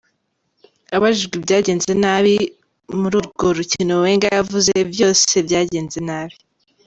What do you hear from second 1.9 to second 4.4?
nabi muri urwo rukino, Wenger